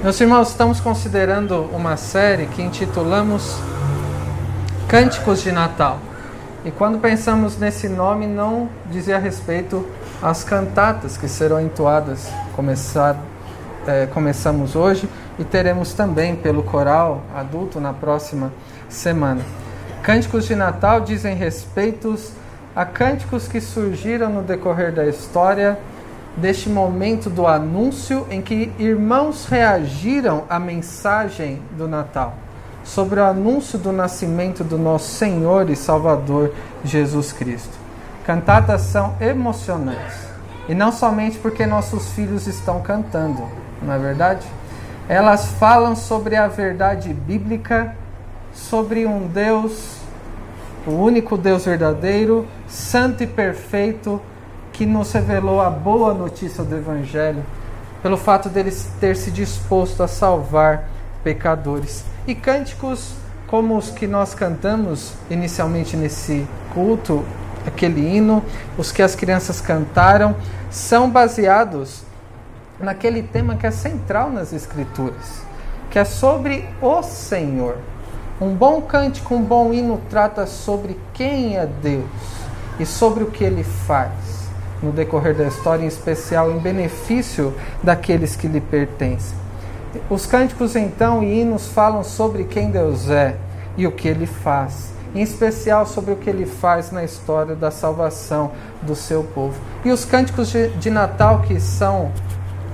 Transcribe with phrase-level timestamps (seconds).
[0.00, 3.56] Meus irmãos, estamos considerando uma série que intitulamos
[4.86, 5.98] Cânticos de Natal.
[6.64, 9.84] E quando pensamos nesse nome, não dizia respeito
[10.22, 12.30] às cantatas que serão entoadas.
[12.54, 13.16] Começar,
[13.88, 18.52] é, começamos hoje e teremos também pelo coral adulto na próxima
[18.88, 19.42] semana.
[20.04, 22.16] Cânticos de Natal dizem respeito
[22.74, 25.76] a cânticos que surgiram no decorrer da história
[26.40, 32.34] deste momento do anúncio em que irmãos reagiram à mensagem do Natal,
[32.84, 37.76] sobre o anúncio do nascimento do nosso Senhor e Salvador Jesus Cristo.
[38.24, 40.28] Cantatas são emocionantes,
[40.68, 43.42] e não somente porque nossos filhos estão cantando,
[43.82, 44.46] não é verdade?
[45.08, 47.96] Elas falam sobre a verdade bíblica,
[48.52, 49.96] sobre um Deus,
[50.86, 54.20] o único Deus verdadeiro, santo e perfeito,
[54.78, 57.44] que nos revelou a boa notícia do Evangelho,
[58.00, 60.88] pelo fato dele ter se disposto a salvar
[61.24, 62.04] pecadores.
[62.28, 63.14] E cânticos
[63.48, 67.24] como os que nós cantamos inicialmente nesse culto,
[67.66, 68.40] aquele hino,
[68.78, 70.36] os que as crianças cantaram,
[70.70, 72.04] são baseados
[72.78, 75.42] naquele tema que é central nas Escrituras,
[75.90, 77.78] que é sobre o Senhor.
[78.40, 82.04] Um bom cântico, um bom hino trata sobre quem é Deus
[82.78, 84.37] e sobre o que ele faz
[84.82, 89.36] no decorrer da história, em especial em benefício daqueles que lhe pertencem.
[90.10, 93.36] Os cânticos, então, e hinos falam sobre quem Deus é
[93.76, 97.70] e o que ele faz, em especial sobre o que ele faz na história da
[97.70, 99.58] salvação do seu povo.
[99.84, 102.12] E os cânticos de, Natal que são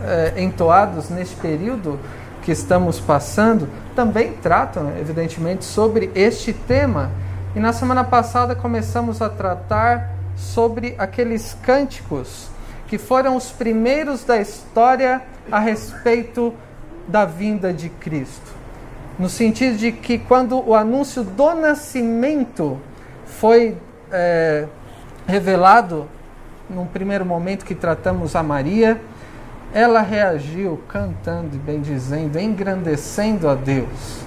[0.02, 1.98] é, entoados neste período
[2.42, 7.10] que estamos passando também tratam, evidentemente, sobre este tema.
[7.54, 12.48] E na semana passada começamos a tratar sobre aqueles cânticos
[12.86, 16.54] que foram os primeiros da história a respeito
[17.08, 18.52] da vinda de Cristo.
[19.18, 22.78] No sentido de que, quando o anúncio do nascimento
[23.26, 23.76] foi
[24.10, 24.66] é,
[25.26, 26.08] revelado,
[26.68, 29.00] num primeiro momento que tratamos a Maria,
[29.72, 34.24] ela reagiu cantando e bendizendo, engrandecendo a Deus.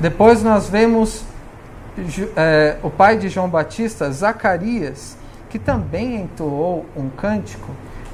[0.00, 1.24] Depois nós vemos
[2.36, 5.16] é, o pai de João Batista, Zacarias,
[5.48, 7.70] que também entoou um cântico,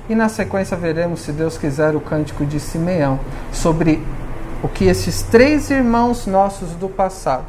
[0.08, 3.18] e na sequência veremos, se Deus quiser, o cântico de Simeão,
[3.52, 4.02] sobre
[4.62, 7.46] o que esses três irmãos nossos do passado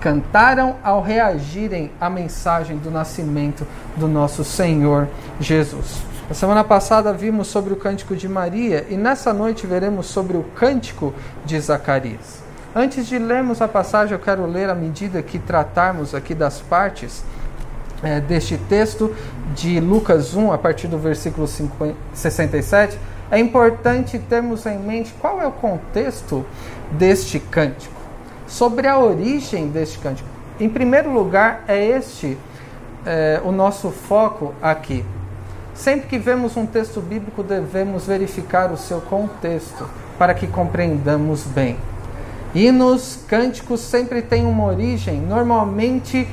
[0.00, 5.06] cantaram ao reagirem à mensagem do nascimento do nosso Senhor
[5.38, 5.98] Jesus.
[6.26, 10.44] Na semana passada vimos sobre o cântico de Maria e nessa noite veremos sobre o
[10.54, 11.12] cântico
[11.44, 12.40] de Zacarias.
[12.74, 17.24] Antes de lermos a passagem, eu quero ler à medida que tratarmos aqui das partes
[18.02, 19.14] é, deste texto
[19.54, 22.98] de Lucas 1, a partir do versículo 50, 67,
[23.30, 26.44] é importante termos em mente qual é o contexto
[26.90, 28.00] deste cântico,
[28.46, 30.28] sobre a origem deste cântico.
[30.58, 32.36] Em primeiro lugar, é este
[33.06, 35.04] é, o nosso foco aqui.
[35.74, 41.78] Sempre que vemos um texto bíblico, devemos verificar o seu contexto para que compreendamos bem.
[42.54, 46.28] Hinos, cânticos sempre têm uma origem, normalmente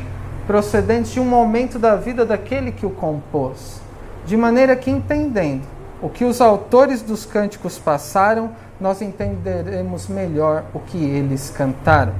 [0.48, 3.82] procedentes de um momento da vida daquele que o compôs,
[4.26, 5.64] de maneira que, entendendo
[6.02, 12.14] o que os autores dos cânticos passaram, nós entenderemos melhor o que eles cantaram.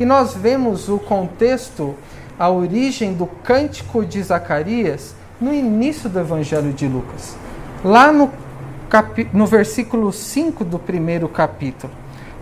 [0.00, 1.94] E nós vemos o contexto,
[2.38, 7.36] a origem do cântico de Zacarias no início do Evangelho de Lucas,
[7.84, 8.30] lá no,
[8.88, 9.28] capi...
[9.32, 11.92] no versículo 5 do primeiro capítulo.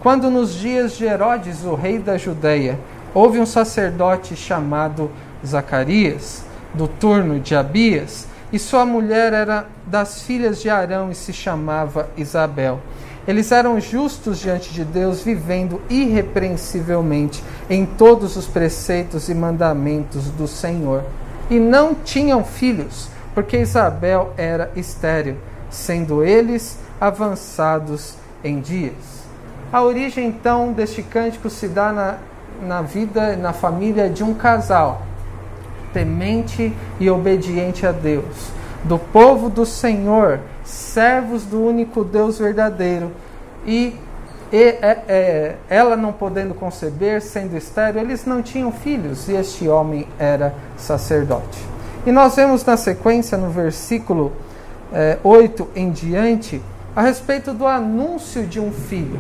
[0.01, 2.79] Quando nos dias de Herodes, o rei da Judéia,
[3.15, 5.11] houve um sacerdote chamado
[5.47, 6.45] Zacarias,
[6.75, 12.11] do turno de Abias, e sua mulher era das filhas de Arão e se chamava
[12.17, 12.81] Isabel.
[13.27, 20.47] Eles eram justos diante de Deus, vivendo irrepreensivelmente em todos os preceitos e mandamentos do
[20.47, 21.05] Senhor.
[21.49, 25.37] E não tinham filhos, porque Isabel era estéril,
[25.71, 28.15] sendo eles avançados
[28.45, 29.23] em dias.
[29.73, 32.19] A origem então deste cântico se dá na,
[32.61, 35.03] na vida, na família de um casal
[35.93, 38.51] temente e obediente a Deus,
[38.85, 43.13] do povo do Senhor, servos do único Deus verdadeiro,
[43.67, 43.95] e,
[44.53, 49.69] e é, é, ela não podendo conceber, sendo estéril, eles não tinham filhos, e este
[49.69, 51.59] homem era sacerdote.
[52.05, 54.33] E nós vemos na sequência, no versículo
[54.93, 56.61] é, 8 em diante,
[56.95, 59.19] a respeito do anúncio de um filho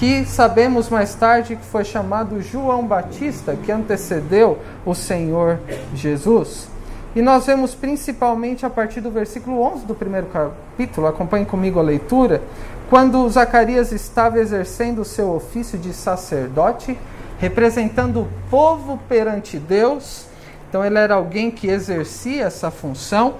[0.00, 5.60] que sabemos mais tarde que foi chamado João Batista, que antecedeu o Senhor
[5.94, 6.68] Jesus.
[7.14, 11.82] E nós vemos principalmente a partir do versículo 11 do primeiro capítulo, acompanhe comigo a
[11.82, 12.40] leitura,
[12.88, 16.98] quando Zacarias estava exercendo o seu ofício de sacerdote,
[17.38, 20.24] representando o povo perante Deus.
[20.70, 23.34] Então ele era alguém que exercia essa função.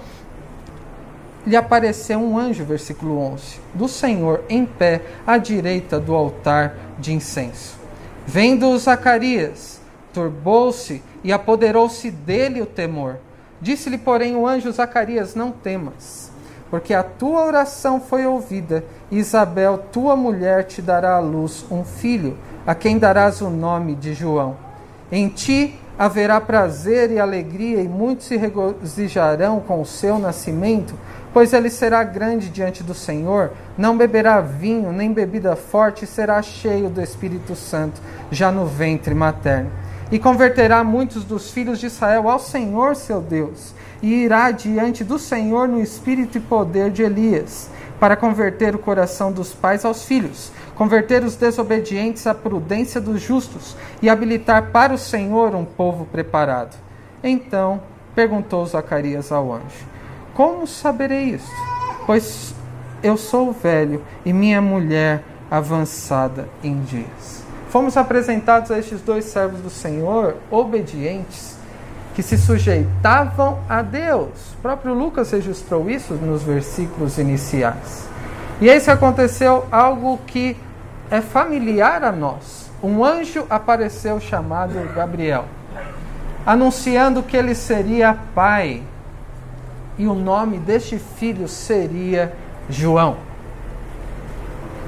[1.45, 7.13] Lhe apareceu um anjo, versículo 11, do Senhor em pé à direita do altar de
[7.13, 7.75] incenso.
[8.27, 9.81] Vendo Zacarias,
[10.13, 13.17] turbou-se e apoderou-se dele o temor.
[13.59, 16.31] Disse-lhe, porém, o anjo Zacarias: Não temas,
[16.69, 18.85] porque a tua oração foi ouvida.
[19.09, 24.13] Isabel, tua mulher, te dará à luz um filho, a quem darás o nome de
[24.13, 24.57] João.
[25.11, 30.95] Em ti haverá prazer e alegria, e muitos se regozijarão com o seu nascimento,
[31.31, 36.41] pois ele será grande diante do Senhor, não beberá vinho nem bebida forte, e será
[36.41, 38.01] cheio do Espírito Santo,
[38.31, 39.69] já no ventre materno.
[40.11, 45.19] E converterá muitos dos filhos de Israel ao Senhor seu Deus, e irá diante do
[45.19, 47.69] Senhor no espírito e poder de Elias,
[47.99, 50.51] para converter o coração dos pais aos filhos,
[50.81, 56.75] converter os desobedientes à prudência dos justos e habilitar para o Senhor um povo preparado.
[57.23, 57.83] Então
[58.15, 59.85] perguntou Zacarias ao anjo:
[60.33, 61.51] Como saberei isto?
[62.07, 62.55] Pois
[63.03, 67.43] eu sou velho e minha mulher avançada em dias.
[67.69, 71.57] Fomos apresentados a estes dois servos do Senhor, obedientes,
[72.15, 74.53] que se sujeitavam a Deus.
[74.57, 78.09] O próprio Lucas registrou isso nos versículos iniciais.
[78.59, 80.57] E esse aconteceu algo que
[81.11, 82.71] é familiar a nós.
[82.81, 85.45] Um anjo apareceu chamado Gabriel,
[86.45, 88.81] anunciando que ele seria pai
[89.97, 92.33] e o nome deste filho seria
[92.69, 93.17] João.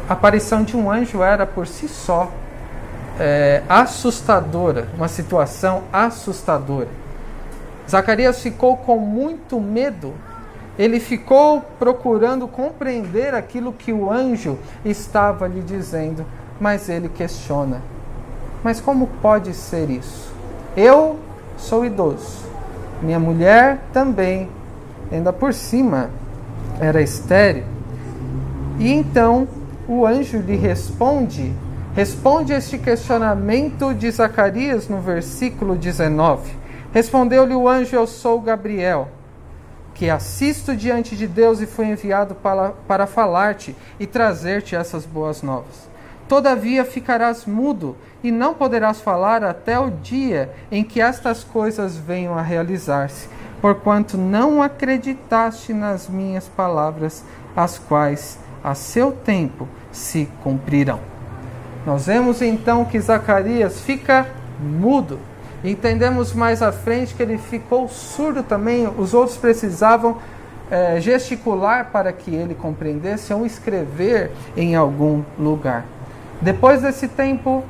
[0.10, 2.31] A aparição de um anjo era por si só
[3.19, 6.90] é, assustadora, uma situação assustadora.
[7.88, 10.14] Zacarias ficou com muito medo.
[10.78, 16.25] Ele ficou procurando compreender aquilo que o anjo estava lhe dizendo,
[16.60, 17.81] mas ele questiona:
[18.64, 20.34] Mas como pode ser isso?
[20.75, 21.20] Eu
[21.58, 22.46] sou idoso,
[23.02, 24.50] minha mulher também,
[25.12, 26.10] ainda por cima,
[26.80, 27.64] era estéril.
[28.80, 29.48] E então
[29.88, 31.54] o anjo lhe responde
[31.96, 36.52] Responde este questionamento de Zacarias no versículo 19.
[36.92, 39.10] Respondeu-lhe o anjo: Eu sou Gabriel,
[40.10, 45.90] assisto diante de Deus e fui enviado para, para falar-te e trazer-te essas boas novas.
[46.28, 52.38] Todavia ficarás mudo e não poderás falar até o dia em que estas coisas venham
[52.38, 53.28] a realizar-se,
[53.62, 57.24] porquanto não acreditaste nas minhas palavras,
[57.56, 61.00] as quais a seu tempo se cumprirão.
[61.86, 64.26] Nós vemos então que Zacarias fica
[64.60, 65.20] mudo.
[65.63, 68.92] Entendemos mais à frente que ele ficou surdo também.
[68.98, 70.18] Os outros precisavam
[70.69, 75.86] é, gesticular para que ele compreendesse ou escrever em algum lugar.
[76.42, 77.63] Depois desse tempo,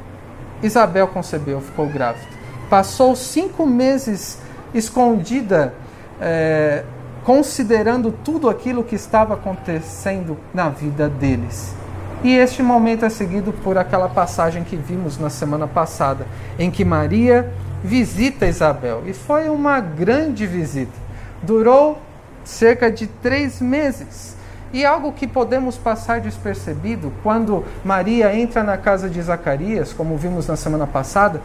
[0.64, 2.26] Isabel concebeu, ficou grávida.
[2.70, 4.40] Passou cinco meses
[4.74, 5.74] escondida,
[6.20, 6.84] é,
[7.24, 11.76] considerando tudo aquilo que estava acontecendo na vida deles.
[12.24, 16.26] E este momento é seguido por aquela passagem que vimos na semana passada,
[16.58, 17.52] em que Maria
[17.84, 19.04] visita Isabel.
[19.06, 20.94] E foi uma grande visita.
[21.42, 22.02] Durou
[22.44, 24.36] cerca de três meses.
[24.72, 30.48] E algo que podemos passar despercebido quando Maria entra na casa de Zacarias, como vimos
[30.48, 31.42] na semana passada,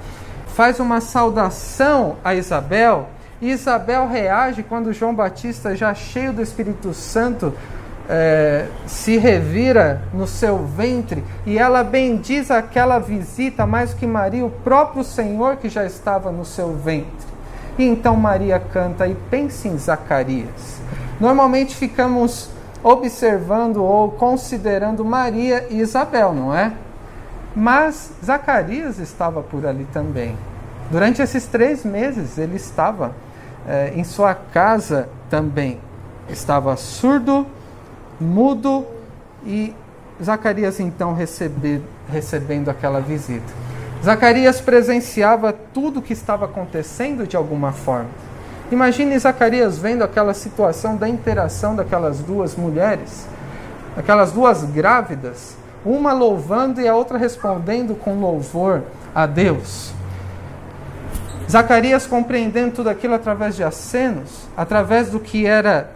[0.46, 3.08] faz uma saudação a Isabel.
[3.40, 7.52] E Isabel reage quando João Batista, já cheio do Espírito Santo,
[8.08, 14.50] é, se revira no seu ventre e ela bendiz aquela visita mais que Maria, o
[14.50, 17.28] próprio Senhor que já estava no seu ventre.
[17.78, 20.80] E então Maria canta e pense em Zacarias.
[21.20, 22.48] Normalmente ficamos
[22.82, 26.72] observando ou considerando Maria e Isabel, não é?
[27.54, 30.36] Mas Zacarias estava por ali também.
[30.90, 33.12] Durante esses três meses ele estava
[33.66, 35.78] é, em sua casa também.
[36.28, 37.46] Estava surdo,
[38.20, 38.86] mudo
[39.44, 39.74] e
[40.22, 43.52] Zacarias então recebe, recebendo aquela visita.
[44.02, 48.10] Zacarias presenciava tudo o que estava acontecendo de alguma forma.
[48.70, 53.26] Imagine Zacarias vendo aquela situação da interação daquelas duas mulheres,
[53.96, 58.82] aquelas duas grávidas, uma louvando e a outra respondendo com louvor
[59.14, 59.92] a Deus.
[61.50, 65.92] Zacarias compreendendo tudo aquilo através de acenos, através do que era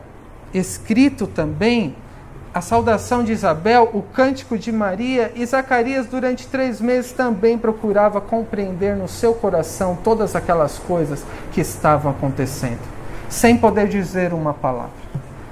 [0.55, 1.95] escrito também
[2.55, 8.21] a saudação de Isabel, o cântico de Maria, e Zacarias, durante três meses, também procurava
[8.21, 12.81] compreender no seu coração todas aquelas coisas que estavam acontecendo.
[13.33, 14.91] sem poder dizer uma palavra,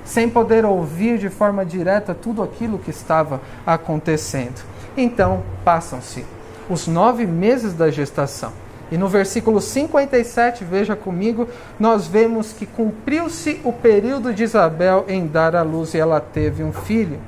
[0.04, 4.62] sem poder ouvir de forma direta tudo aquilo que estava acontecendo.
[4.94, 6.26] Então passam-se
[6.68, 8.52] os nove meses da gestação.
[8.90, 15.26] E no versículo 57, veja comigo, nós vemos que cumpriu-se o período de Isabel em
[15.26, 17.20] dar à luz e ela teve um filho.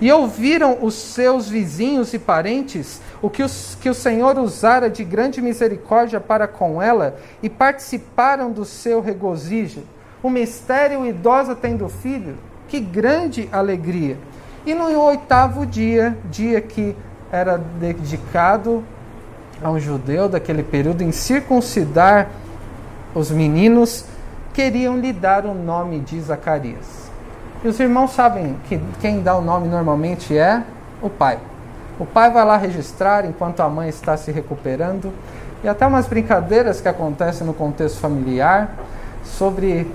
[0.00, 5.04] E ouviram os seus vizinhos e parentes o que, os, que o Senhor usara de
[5.04, 9.84] grande misericórdia para com ela e participaram do seu regozijo.
[10.20, 14.18] O mistério idosa tendo filho, que grande alegria!
[14.66, 16.96] E no oitavo dia, dia que
[17.30, 18.82] era dedicado
[19.64, 22.28] a um judeu daquele período em circuncidar
[23.14, 24.04] os meninos,
[24.52, 27.10] queriam lhe dar o nome de Zacarias.
[27.64, 30.62] E os irmãos sabem que quem dá o nome normalmente é
[31.00, 31.38] o pai.
[31.98, 35.10] O pai vai lá registrar enquanto a mãe está se recuperando.
[35.62, 38.76] E até umas brincadeiras que acontecem no contexto familiar
[39.24, 39.90] sobre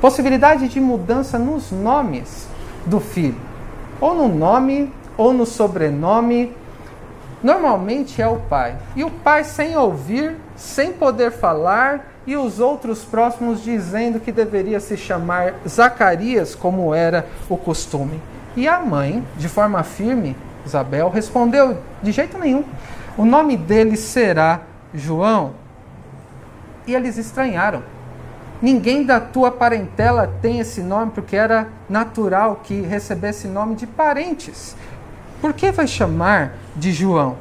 [0.00, 2.46] possibilidade de mudança nos nomes
[2.86, 3.36] do filho,
[4.00, 6.52] ou no nome, ou no sobrenome,
[7.42, 8.76] normalmente é o pai.
[8.94, 14.78] E o pai, sem ouvir, sem poder falar, e os outros próximos dizendo que deveria
[14.78, 18.20] se chamar Zacarias, como era o costume.
[18.56, 22.64] E a mãe, de forma firme, Isabel, respondeu: de jeito nenhum.
[23.16, 24.60] O nome dele será
[24.94, 25.52] João.
[26.86, 27.82] E eles estranharam.
[28.62, 34.76] Ninguém da tua parentela tem esse nome, porque era natural que recebesse nome de parentes.
[35.40, 37.36] Por que vai chamar de João?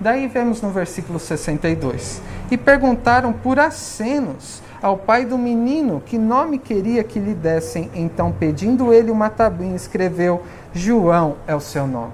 [0.00, 2.20] Daí vemos no versículo 62.
[2.50, 7.90] E perguntaram por acenos ao pai do menino que nome queria que lhe dessem.
[7.94, 12.12] Então, pedindo ele uma tabuinha, escreveu: João é o seu nome.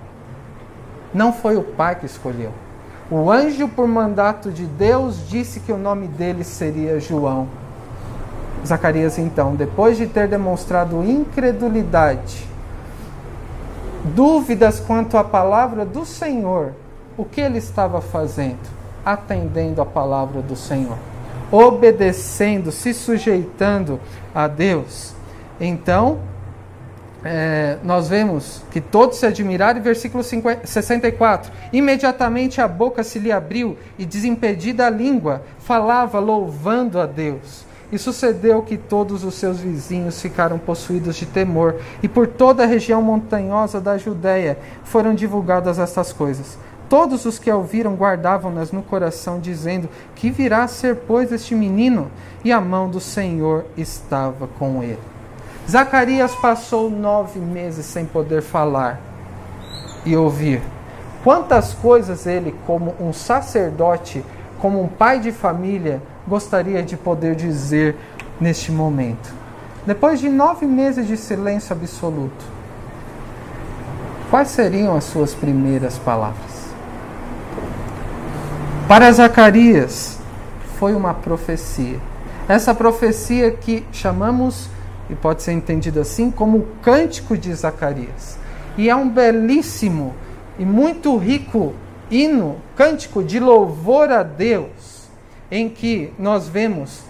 [1.13, 2.53] Não foi o pai que escolheu.
[3.11, 7.47] O anjo, por mandato de Deus, disse que o nome dele seria João.
[8.65, 12.49] Zacarias, então, depois de ter demonstrado incredulidade,
[14.05, 16.75] dúvidas quanto à palavra do Senhor,
[17.17, 18.71] o que ele estava fazendo?
[19.05, 20.97] Atendendo a palavra do Senhor,
[21.51, 24.01] obedecendo, se sujeitando
[24.35, 25.15] a Deus.
[25.61, 26.21] Então,
[27.25, 31.53] é, nós vemos que todos se admiraram, versículo 50, 64.
[31.73, 37.65] Imediatamente a boca se lhe abriu e, desimpedida a língua, falava louvando a Deus.
[37.93, 42.67] E sucedeu que todos os seus vizinhos ficaram possuídos de temor, e por toda a
[42.67, 46.57] região montanhosa da Judéia foram divulgadas estas coisas.
[46.89, 51.55] Todos os que a ouviram guardavam-nas no coração, dizendo: Que virá a ser, pois, este
[51.55, 52.11] menino?
[52.43, 54.99] E a mão do Senhor estava com ele.
[55.69, 59.01] Zacarias passou nove meses sem poder falar
[60.05, 60.61] e ouvir.
[61.23, 64.25] Quantas coisas ele, como um sacerdote,
[64.59, 67.97] como um pai de família, gostaria de poder dizer
[68.41, 69.33] neste momento?
[69.87, 72.45] Depois de nove meses de silêncio absoluto,
[74.31, 76.63] quais seriam as suas primeiras palavras?
[78.87, 80.19] Para Zacarias,
[80.79, 81.99] foi uma profecia.
[82.49, 84.69] Essa profecia que chamamos,
[85.09, 88.39] e pode ser entendido assim, como o cântico de Zacarias.
[88.77, 90.15] E é um belíssimo
[90.59, 91.75] e muito rico
[92.11, 94.92] hino, cântico de louvor a Deus
[95.53, 97.03] em que nós vemos,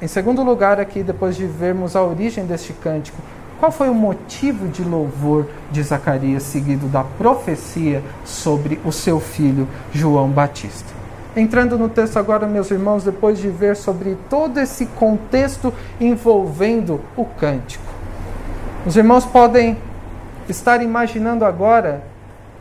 [0.00, 3.18] em segundo lugar, aqui, depois de vermos a origem deste cântico,
[3.60, 9.68] qual foi o motivo de louvor de Zacarias, seguido da profecia sobre o seu filho
[9.92, 10.88] João Batista?
[11.36, 15.70] Entrando no texto agora, meus irmãos, depois de ver sobre todo esse contexto
[16.00, 17.84] envolvendo o cântico.
[18.86, 19.76] Os irmãos podem
[20.48, 22.02] estar imaginando agora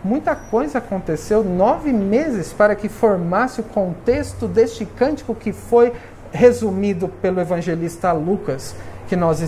[0.04, 5.92] Muita coisa aconteceu, nove meses para que formasse o contexto deste cântico que foi
[6.32, 8.76] resumido pelo evangelista Lucas,
[9.08, 9.42] que nós,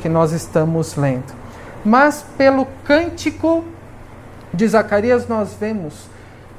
[0.00, 1.34] que nós estamos lendo.
[1.84, 3.64] Mas pelo cântico
[4.52, 6.08] de Zacarias, nós vemos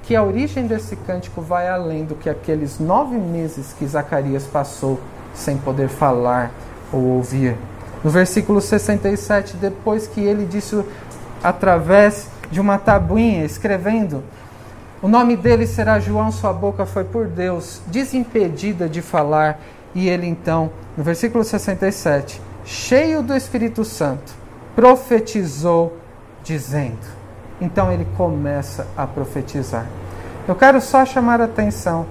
[0.04, 5.00] que a origem desse cântico vai além do que aqueles nove meses que Zacarias passou
[5.34, 6.52] sem poder falar
[6.94, 7.58] ou ouvir.
[8.04, 10.82] No versículo 67, depois que ele disse
[11.44, 14.24] através de uma tabuinha escrevendo:
[15.02, 19.60] O nome dele será João, sua boca foi por Deus desimpedida de falar.
[19.96, 24.34] E ele então, no versículo 67, cheio do Espírito Santo,
[24.76, 25.98] profetizou,
[26.44, 27.18] dizendo.
[27.60, 29.88] Então ele começa a profetizar.
[30.48, 32.06] Eu quero só chamar a atenção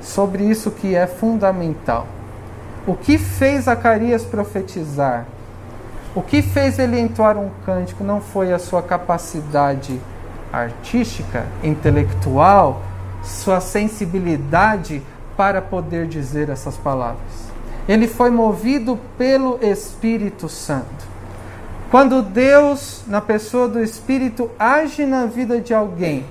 [0.00, 2.06] sobre isso que é fundamental.
[2.86, 5.26] O que fez Zacarias profetizar
[6.16, 10.00] o que fez ele entoar um cântico não foi a sua capacidade
[10.50, 12.80] artística, intelectual,
[13.22, 15.02] sua sensibilidade
[15.36, 17.52] para poder dizer essas palavras.
[17.86, 21.06] ele foi movido pelo Espírito Santo.
[21.90, 26.24] Quando Deus, na pessoa do Espírito, age na vida de alguém,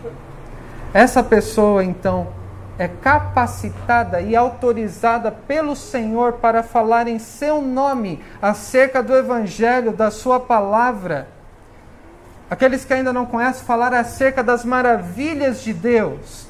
[0.93, 2.27] essa pessoa então
[2.77, 10.11] é capacitada e autorizada pelo Senhor para falar em seu nome acerca do Evangelho, da
[10.11, 11.29] Sua palavra.
[12.49, 16.47] Aqueles que ainda não conhecem, falar acerca das maravilhas de Deus.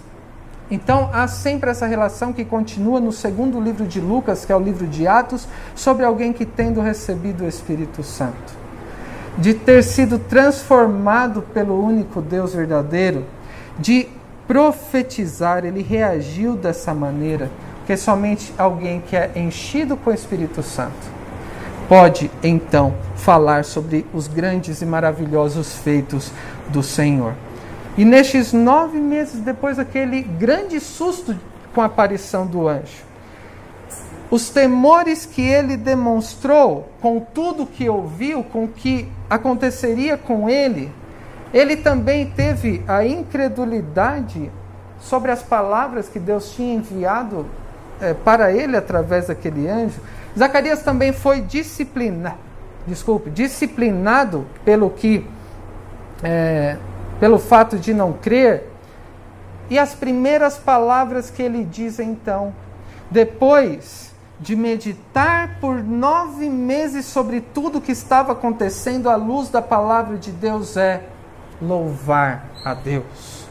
[0.70, 4.60] Então há sempre essa relação que continua no segundo livro de Lucas, que é o
[4.60, 8.54] livro de Atos, sobre alguém que tendo recebido o Espírito Santo,
[9.38, 13.26] de ter sido transformado pelo único Deus verdadeiro,
[13.78, 14.10] de
[14.48, 21.16] profetizar, ele reagiu dessa maneira, porque somente alguém que é enchido com o Espírito Santo
[21.88, 26.32] pode então falar sobre os grandes e maravilhosos feitos
[26.70, 27.34] do Senhor.
[27.98, 31.36] E nestes nove meses depois daquele grande susto
[31.74, 33.06] com a aparição do anjo,
[34.30, 40.92] os temores que ele demonstrou com tudo que ouviu, com o que aconteceria com ele,
[41.56, 44.52] ele também teve a incredulidade
[45.00, 47.46] sobre as palavras que Deus tinha enviado
[48.02, 50.02] é, para ele através daquele anjo.
[50.38, 52.36] Zacarias também foi disciplinado,
[52.86, 55.26] desculpe, disciplinado pelo que,
[56.22, 56.76] é,
[57.22, 58.70] pelo fato de não crer.
[59.70, 62.54] E as primeiras palavras que ele diz então,
[63.10, 70.18] depois de meditar por nove meses sobre tudo que estava acontecendo à luz da palavra
[70.18, 71.15] de Deus, é
[71.62, 73.46] louvar a Deus.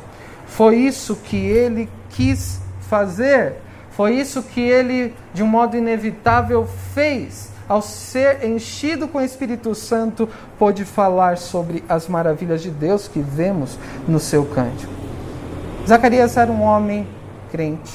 [0.46, 3.54] Foi isso que ele quis fazer,
[3.90, 7.52] foi isso que ele, de um modo inevitável, fez.
[7.66, 13.20] Ao ser enchido com o Espírito Santo, pôde falar sobre as maravilhas de Deus que
[13.20, 14.92] vemos no seu cântico.
[15.86, 17.06] Zacarias era um homem
[17.50, 17.92] crente,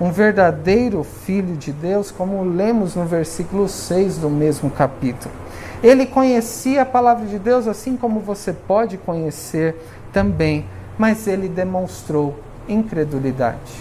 [0.00, 5.34] um verdadeiro filho de Deus, como lemos no versículo 6 do mesmo capítulo.
[5.82, 9.76] Ele conhecia a palavra de Deus assim como você pode conhecer
[10.12, 10.66] também,
[10.98, 12.38] mas ele demonstrou
[12.68, 13.72] incredulidade,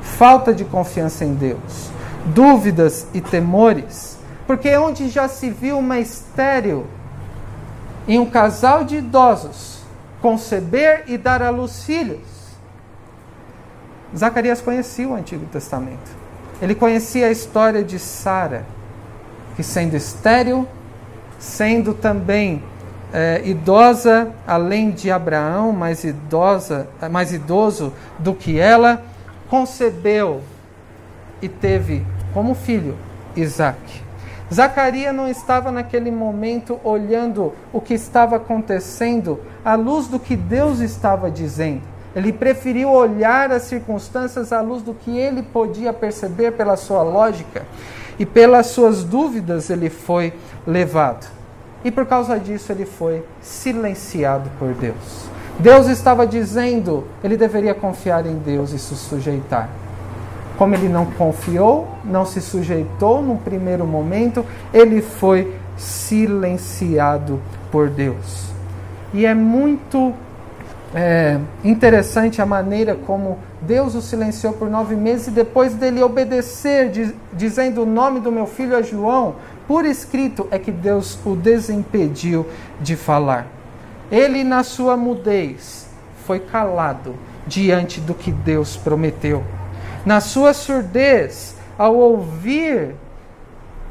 [0.00, 1.90] falta de confiança em Deus,
[2.26, 6.86] dúvidas e temores, porque onde já se viu uma estéril
[8.06, 9.74] em um casal de idosos
[10.24, 12.26] conceber e dar à luz filhos.
[14.16, 16.10] Zacarias conhecia o Antigo Testamento.
[16.62, 18.64] Ele conhecia a história de Sara,
[19.54, 20.66] que sendo estéril,
[21.44, 22.62] sendo também
[23.12, 29.02] é, idosa, além de Abraão, mais idosa, mais idoso do que ela,
[29.48, 30.40] concebeu
[31.42, 32.96] e teve como filho
[33.36, 34.02] Isaac.
[34.52, 40.80] Zacarias não estava naquele momento olhando o que estava acontecendo à luz do que Deus
[40.80, 41.82] estava dizendo.
[42.16, 47.66] Ele preferiu olhar as circunstâncias à luz do que ele podia perceber pela sua lógica
[48.18, 50.32] e pelas suas dúvidas ele foi
[50.66, 51.26] levado.
[51.84, 55.28] E por causa disso ele foi silenciado por Deus.
[55.58, 59.68] Deus estava dizendo, ele deveria confiar em Deus e se sujeitar.
[60.56, 68.46] Como ele não confiou, não se sujeitou no primeiro momento, ele foi silenciado por Deus.
[69.12, 70.12] E é muito
[70.94, 76.88] é, interessante a maneira como Deus o silenciou por nove meses e depois dele obedecer,
[76.88, 79.34] diz, dizendo o nome do meu filho é João,
[79.66, 82.46] por escrito é que Deus o desimpediu
[82.80, 83.48] de falar.
[84.08, 85.88] Ele, na sua mudez,
[86.24, 89.42] foi calado diante do que Deus prometeu.
[90.06, 92.94] Na sua surdez, ao ouvir,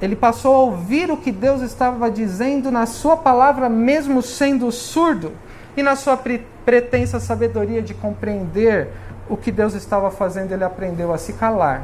[0.02, 5.34] ele passou a ouvir o que Deus estava dizendo na sua palavra, mesmo sendo surdo,
[5.76, 6.18] e na sua
[6.66, 8.90] pretensa sabedoria de compreender
[9.30, 11.84] o que Deus estava fazendo, ele aprendeu a se calar,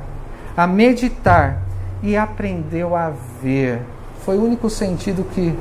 [0.56, 1.62] a meditar
[2.04, 3.82] e aprendeu a ver.
[4.25, 5.58] Foi o único sentido que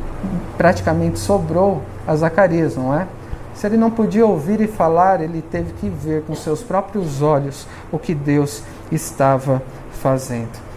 [0.57, 3.07] praticamente sobrou a Zacarias, não é?
[3.55, 7.67] Se ele não podia ouvir e falar, ele teve que ver com seus próprios olhos
[7.91, 8.63] o que Deus
[8.93, 9.63] estava
[10.01, 10.69] fazendo.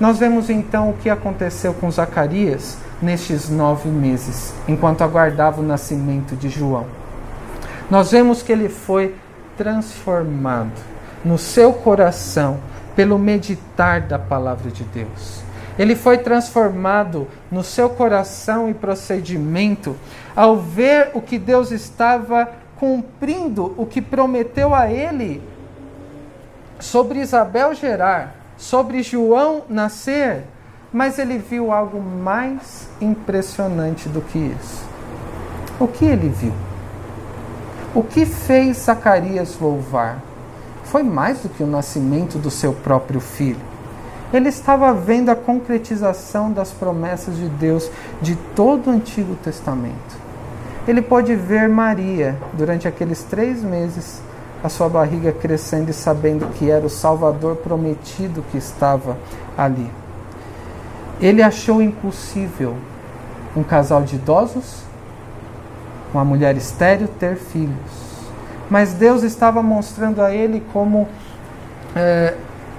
[0.00, 6.34] Nós vemos então o que aconteceu com Zacarias nestes nove meses, enquanto aguardava o nascimento
[6.34, 6.86] de João.
[7.90, 9.14] Nós vemos que ele foi
[9.56, 10.80] transformado
[11.24, 12.58] no seu coração
[12.94, 15.40] pelo meditar da palavra de Deus.
[15.78, 19.94] Ele foi transformado no seu coração e procedimento
[20.34, 25.42] ao ver o que Deus estava cumprindo, o que prometeu a ele
[26.78, 30.44] sobre Isabel gerar, sobre João nascer,
[30.96, 34.82] mas ele viu algo mais impressionante do que isso.
[35.78, 36.54] O que ele viu?
[37.94, 40.22] O que fez Zacarias louvar?
[40.86, 43.60] foi mais do que o nascimento do seu próprio filho.
[44.32, 47.90] Ele estava vendo a concretização das promessas de Deus
[48.22, 50.16] de todo o Antigo Testamento.
[50.88, 54.22] Ele pôde ver Maria durante aqueles três meses,
[54.62, 59.18] a sua barriga crescendo e sabendo que era o Salvador prometido que estava
[59.58, 59.90] ali.
[61.20, 62.76] Ele achou impossível
[63.56, 64.82] um casal de idosos,
[66.12, 68.06] uma mulher estéril, ter filhos.
[68.68, 71.08] Mas Deus estava mostrando a ele como
[71.94, 72.34] é,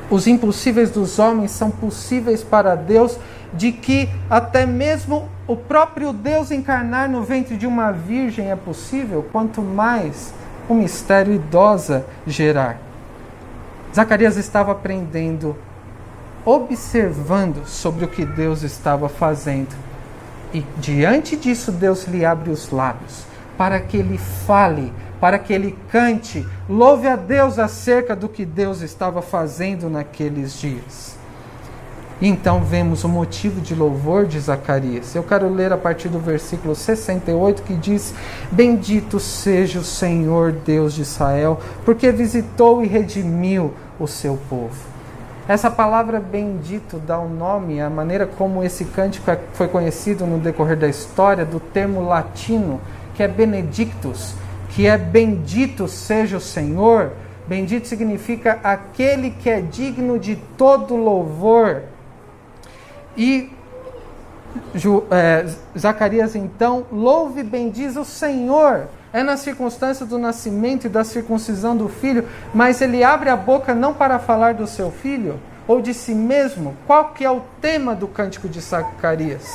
[0.09, 3.17] os impossíveis dos homens são possíveis para Deus,
[3.53, 9.25] de que até mesmo o próprio Deus encarnar no ventre de uma virgem é possível,
[9.31, 10.33] quanto mais
[10.69, 12.77] um mistério idosa gerar.
[13.95, 15.55] Zacarias estava aprendendo,
[16.47, 19.75] observando sobre o que Deus estava fazendo.
[20.53, 23.25] E diante disso, Deus lhe abre os lábios
[23.57, 28.81] para que ele fale para que ele cante, louve a Deus acerca do que Deus
[28.81, 31.17] estava fazendo naqueles dias.
[32.21, 35.15] então vemos o motivo de louvor de Zacarias.
[35.15, 38.13] Eu quero ler a partir do versículo 68 que diz:
[38.51, 44.96] Bendito seja o Senhor Deus de Israel, porque visitou e redimiu o seu povo.
[45.47, 50.25] Essa palavra bendito dá o um nome à maneira como esse cântico é, foi conhecido
[50.25, 52.81] no decorrer da história do termo latino
[53.15, 54.35] que é benedictus,
[54.69, 57.13] que é bendito seja o Senhor.
[57.47, 61.83] Bendito significa aquele que é digno de todo louvor.
[63.15, 63.49] E
[65.09, 65.45] é,
[65.77, 68.87] Zacarias então louve e bendiz o Senhor.
[69.13, 73.73] É na circunstância do nascimento e da circuncisão do filho, mas ele abre a boca
[73.73, 76.75] não para falar do seu filho ou de si mesmo.
[76.85, 79.45] Qual que é o tema do cântico de Zacarias?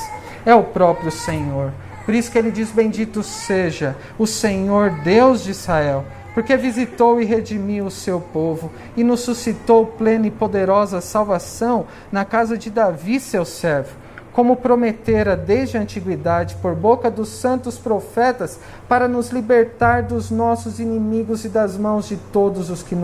[0.45, 1.71] É o próprio Senhor.
[2.05, 7.25] Por isso que ele diz: Bendito seja o Senhor Deus de Israel, porque visitou e
[7.25, 13.19] redimiu o seu povo e nos suscitou plena e poderosa salvação na casa de Davi,
[13.19, 13.95] seu servo,
[14.33, 20.79] como prometera desde a antiguidade por boca dos santos profetas, para nos libertar dos nossos
[20.79, 22.95] inimigos e das mãos de todos os que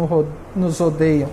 [0.55, 1.29] nos odeiam,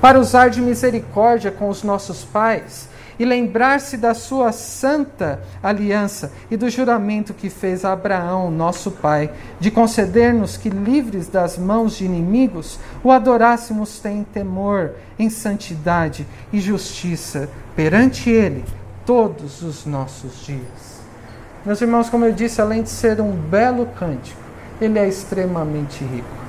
[0.00, 6.56] para usar de misericórdia com os nossos pais e lembrar-se da sua santa aliança e
[6.56, 12.04] do juramento que fez a Abraão, nosso pai, de conceder-nos que, livres das mãos de
[12.04, 18.64] inimigos, o adorássemos sem temor, em santidade e justiça perante Ele
[19.04, 21.00] todos os nossos dias.
[21.64, 24.40] Meus irmãos, como eu disse, além de ser um belo cântico,
[24.80, 26.42] ele é extremamente rico.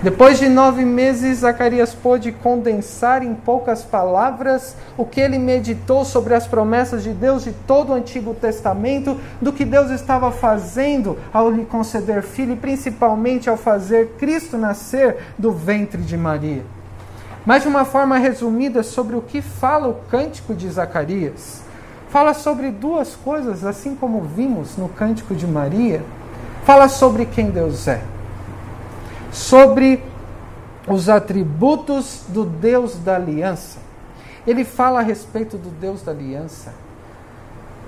[0.00, 6.34] Depois de nove meses, Zacarias pôde condensar em poucas palavras o que ele meditou sobre
[6.34, 11.50] as promessas de Deus de todo o Antigo Testamento, do que Deus estava fazendo ao
[11.50, 16.77] lhe conceder filho e principalmente ao fazer Cristo nascer do ventre de Maria.
[17.48, 21.62] Mas de uma forma resumida sobre o que fala o cântico de Zacarias.
[22.10, 26.02] Fala sobre duas coisas, assim como vimos no cântico de Maria.
[26.64, 28.02] Fala sobre quem Deus é
[29.32, 30.02] sobre
[30.86, 33.78] os atributos do Deus da aliança.
[34.46, 36.72] Ele fala a respeito do Deus da aliança.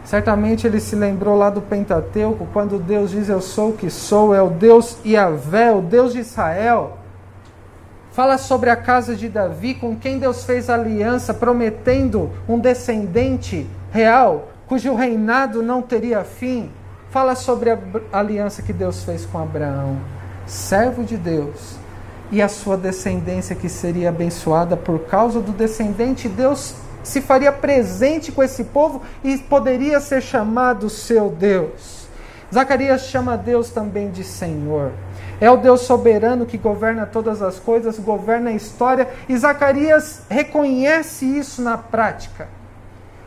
[0.04, 4.34] Certamente ele se lembrou lá do Pentateuco, quando Deus diz: Eu sou o que sou,
[4.34, 6.99] é o Deus Iavé, o Deus de Israel.
[8.12, 14.48] Fala sobre a casa de Davi, com quem Deus fez aliança, prometendo um descendente real,
[14.66, 16.70] cujo reinado não teria fim.
[17.10, 17.78] Fala sobre a
[18.12, 19.98] aliança que Deus fez com Abraão
[20.50, 21.76] servo de Deus,
[22.32, 28.30] e a sua descendência que seria abençoada por causa do descendente, Deus se faria presente
[28.30, 32.06] com esse povo e poderia ser chamado seu Deus.
[32.52, 34.92] Zacarias chama Deus também de Senhor.
[35.40, 41.24] É o Deus soberano que governa todas as coisas, governa a história, e Zacarias reconhece
[41.24, 42.48] isso na prática.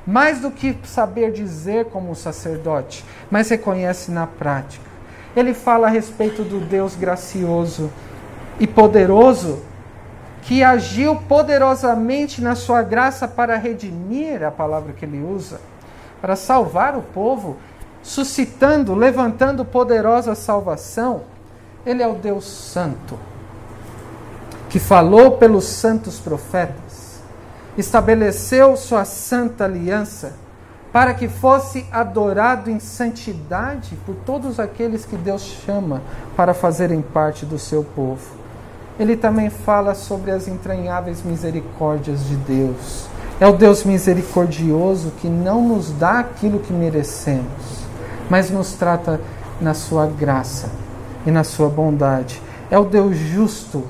[0.05, 4.93] Mais do que saber dizer como sacerdote, mas reconhece na prática
[5.35, 7.91] ele fala a respeito do Deus gracioso
[8.59, 9.61] e poderoso
[10.43, 15.59] que agiu poderosamente na sua graça para redimir a palavra que ele usa,
[16.21, 17.57] para salvar o povo,
[18.01, 21.21] suscitando, levantando poderosa salvação.
[21.85, 23.19] Ele é o Deus Santo,
[24.69, 27.19] que falou pelos santos profetas,
[27.77, 30.31] estabeleceu sua santa aliança
[30.93, 36.01] para que fosse adorado em santidade por todos aqueles que Deus chama
[36.37, 38.33] para fazerem parte do seu povo.
[38.97, 43.07] Ele também fala sobre as entranháveis misericórdias de Deus.
[43.41, 47.83] É o Deus misericordioso que não nos dá aquilo que merecemos,
[48.29, 49.19] mas nos trata
[49.59, 50.69] na sua graça
[51.25, 52.41] e na sua bondade.
[52.69, 53.83] É o Deus justo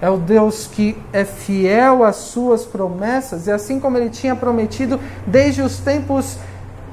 [0.00, 5.00] é o Deus que é fiel às suas promessas, e assim como ele tinha prometido
[5.26, 6.38] desde os tempos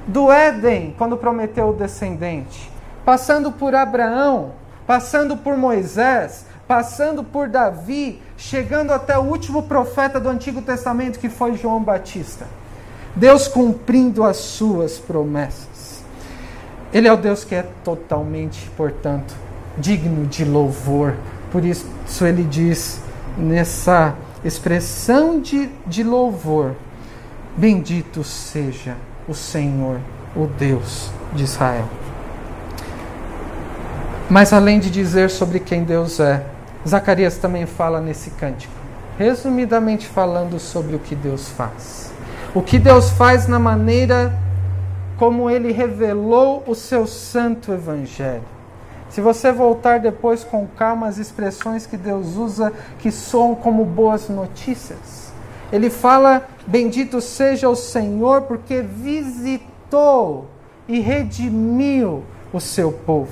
[0.08, 2.72] do Éden, quando prometeu o descendente,
[3.04, 4.54] passando por Abraão,
[4.88, 11.30] passando por Moisés, passando por Davi, chegando até o último profeta do Antigo Testamento, que
[11.30, 12.48] foi João Batista.
[13.16, 16.04] Deus cumprindo as suas promessas.
[16.92, 19.45] Ele é o Deus que é totalmente, portanto,
[19.78, 21.16] digno de louvor,
[21.52, 21.88] por isso
[22.26, 23.02] ele diz
[23.38, 26.76] nessa expressão de, de louvor:
[27.58, 28.96] Bendito seja
[29.28, 30.00] o Senhor,
[30.36, 31.88] o Deus de Israel.
[34.30, 36.44] Mas além de dizer sobre quem Deus é,
[36.88, 38.74] Zacarias também fala nesse cântico,
[39.18, 42.12] resumidamente falando sobre o que Deus faz.
[42.54, 44.34] O que Deus faz na maneira
[45.18, 48.55] como ele revelou o seu santo evangelho.
[49.16, 54.28] Se você voltar depois com calma as expressões que Deus usa, que soam como boas
[54.28, 55.32] notícias.
[55.72, 60.48] Ele fala: Bendito seja o Senhor, porque visitou
[60.86, 63.32] e redimiu o seu povo.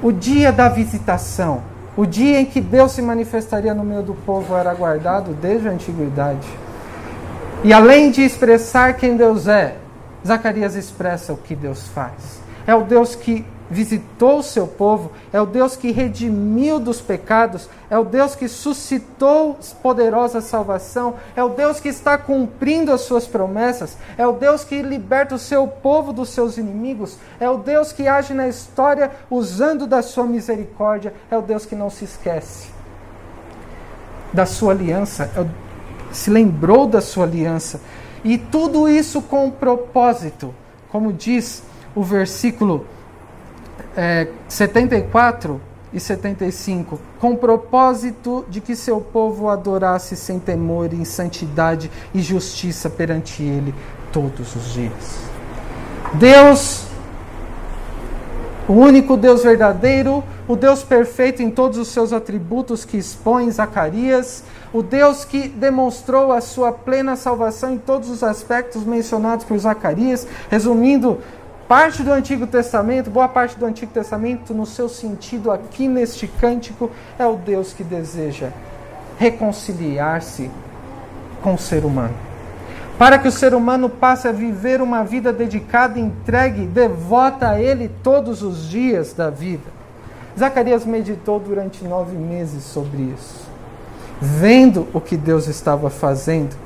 [0.00, 1.64] O dia da visitação,
[1.96, 5.72] o dia em que Deus se manifestaria no meio do povo, era guardado desde a
[5.72, 6.46] antiguidade.
[7.64, 9.74] E além de expressar quem Deus é,
[10.24, 12.40] Zacarias expressa o que Deus faz.
[12.64, 17.68] É o Deus que visitou o seu povo, é o Deus que redimiu dos pecados,
[17.90, 23.26] é o Deus que suscitou poderosa salvação, é o Deus que está cumprindo as suas
[23.26, 27.92] promessas, é o Deus que liberta o seu povo dos seus inimigos, é o Deus
[27.92, 32.70] que age na história usando da sua misericórdia, é o Deus que não se esquece
[34.32, 35.46] da sua aliança, é
[36.12, 37.80] se lembrou da sua aliança.
[38.24, 40.54] E tudo isso com propósito,
[40.90, 41.62] como diz
[41.94, 42.86] o versículo
[43.96, 45.60] é, 74
[45.92, 52.88] e 75, com propósito de que seu povo adorasse sem temor, em santidade e justiça
[52.88, 53.74] perante ele
[54.10, 55.20] todos os dias.
[56.14, 56.84] Deus,
[58.66, 64.42] o único Deus verdadeiro, o Deus perfeito em todos os seus atributos que expõe Zacarias,
[64.72, 70.26] o Deus que demonstrou a sua plena salvação em todos os aspectos mencionados por Zacarias,
[70.50, 71.18] resumindo
[71.68, 76.90] parte do Antigo Testamento, boa parte do Antigo Testamento, no seu sentido aqui neste cântico,
[77.18, 78.50] é o Deus que deseja
[79.18, 80.50] reconciliar-se
[81.42, 82.14] com o ser humano.
[82.98, 87.90] Para que o ser humano passe a viver uma vida dedicada, entregue, devota a Ele
[88.02, 89.82] todos os dias da vida.
[90.38, 93.46] Zacarias meditou durante nove meses sobre isso,
[94.20, 96.56] vendo o que Deus estava fazendo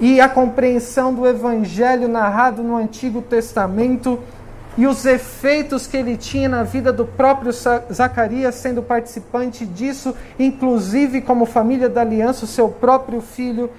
[0.00, 4.18] e a compreensão do evangelho narrado no Antigo Testamento
[4.76, 11.20] e os efeitos que ele tinha na vida do próprio Zacarias, sendo participante disso, inclusive
[11.20, 13.70] como família da aliança, o seu próprio filho,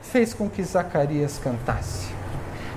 [0.00, 2.08] fez com que Zacarias cantasse.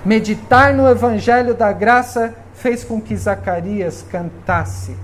[0.04, 4.94] Meditar no evangelho da graça fez com que Zacarias cantasse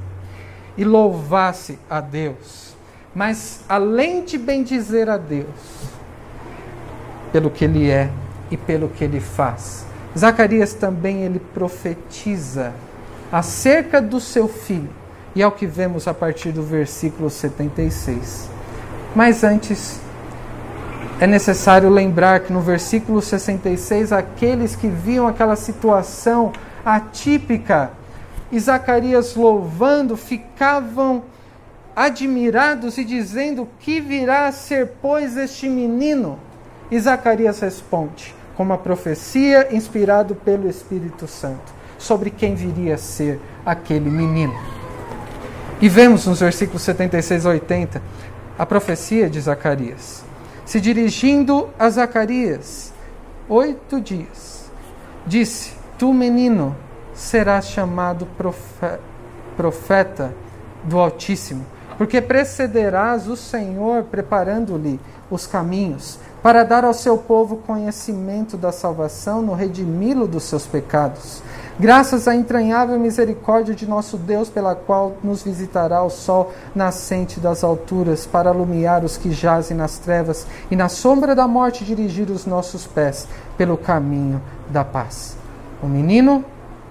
[0.76, 2.74] e louvasse a Deus.
[3.14, 5.89] Mas além de bendizer a Deus,
[7.32, 8.10] pelo que ele é
[8.50, 9.86] e pelo que ele faz,
[10.18, 12.72] Zacarias também ele profetiza
[13.30, 14.90] acerca do seu filho,
[15.34, 18.48] e é o que vemos a partir do versículo 76.
[19.14, 20.00] Mas antes,
[21.20, 26.52] é necessário lembrar que no versículo 66, aqueles que viam aquela situação
[26.84, 27.90] atípica
[28.50, 31.22] e Zacarias louvando, ficavam
[31.94, 36.38] admirados e dizendo: Que virá a ser, pois, este menino?
[36.90, 43.40] E Zacarias responde: com uma profecia inspirado pelo Espírito Santo sobre quem viria a ser
[43.64, 44.54] aquele menino.
[45.80, 48.02] E vemos nos versículos 76 a 80
[48.58, 50.22] a profecia de Zacarias.
[50.66, 52.92] Se dirigindo a Zacarias,
[53.48, 54.70] oito dias,
[55.26, 56.76] disse: Tu, menino,
[57.14, 58.28] serás chamado
[59.56, 60.34] profeta
[60.84, 61.64] do Altíssimo,
[61.96, 65.00] porque precederás o Senhor preparando-lhe
[65.30, 71.42] os caminhos para dar ao seu povo conhecimento da salvação no redimi-lo dos seus pecados.
[71.78, 77.64] Graças à entranhável misericórdia de nosso Deus, pela qual nos visitará o sol nascente das
[77.64, 82.44] alturas, para alumiar os que jazem nas trevas e na sombra da morte dirigir os
[82.44, 83.26] nossos pés
[83.56, 85.36] pelo caminho da paz.
[85.82, 86.44] O menino,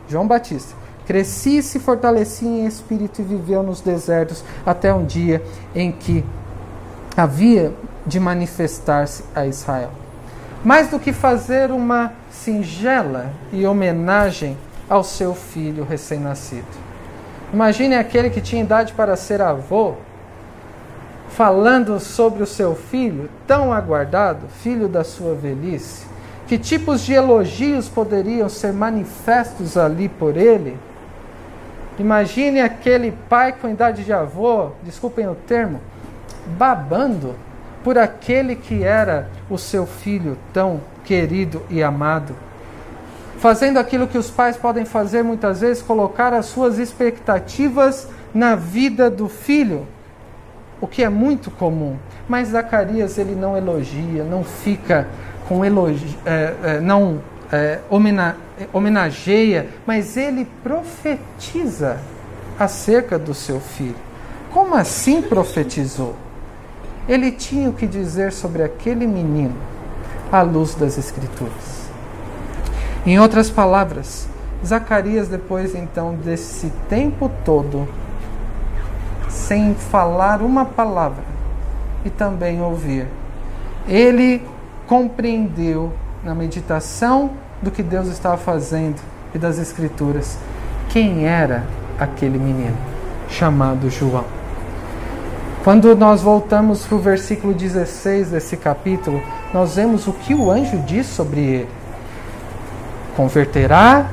[0.07, 5.43] João Batista, crescia e se fortalecia em espírito e viveu nos desertos até um dia
[5.75, 6.25] em que
[7.15, 7.73] havia
[8.09, 9.91] de manifestar-se a Israel.
[10.65, 14.57] Mais do que fazer uma singela e homenagem
[14.89, 16.67] ao seu filho recém-nascido.
[17.53, 19.93] Imagine aquele que tinha idade para ser avô,
[21.29, 26.05] falando sobre o seu filho, tão aguardado, filho da sua velhice?
[26.47, 30.77] Que tipos de elogios poderiam ser manifestos ali por ele?
[31.99, 35.79] Imagine aquele pai com idade de avô, desculpem o termo,
[36.57, 37.35] babando
[37.83, 42.35] por aquele que era o seu filho tão querido e amado.
[43.39, 49.09] Fazendo aquilo que os pais podem fazer muitas vezes, colocar as suas expectativas na vida
[49.09, 49.87] do filho,
[50.81, 51.95] o que é muito comum.
[52.27, 55.07] Mas Zacarias ele não elogia, não fica
[55.47, 58.35] com elogio, é, é, não é, homena,
[58.73, 61.97] homenageia, mas ele profetiza
[62.59, 63.95] acerca do seu filho.
[64.51, 66.15] Como assim profetizou?
[67.09, 69.55] Ele tinha o que dizer sobre aquele menino
[70.31, 71.89] à luz das Escrituras.
[73.03, 74.27] Em outras palavras,
[74.63, 77.87] Zacarias, depois então desse tempo todo,
[79.27, 81.23] sem falar uma palavra
[82.05, 83.07] e também ouvir,
[83.87, 84.45] ele
[84.85, 85.91] compreendeu
[86.23, 89.01] na meditação do que Deus estava fazendo
[89.33, 90.37] e das Escrituras
[90.89, 91.63] quem era
[91.97, 92.77] aquele menino
[93.27, 94.38] chamado João.
[95.63, 99.21] Quando nós voltamos para o versículo 16 desse capítulo,
[99.53, 101.69] nós vemos o que o anjo diz sobre ele.
[103.17, 104.09] Converterá,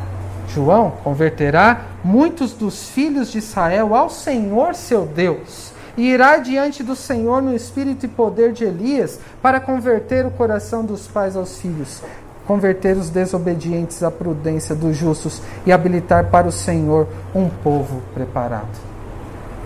[0.49, 6.97] João, converterá muitos dos filhos de Israel ao Senhor seu Deus, e irá diante do
[6.97, 12.03] Senhor no espírito e poder de Elias, para converter o coração dos pais aos filhos,
[12.45, 18.96] converter os desobedientes à prudência dos justos e habilitar para o Senhor um povo preparado.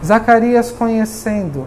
[0.04, 1.66] Zacarias, conhecendo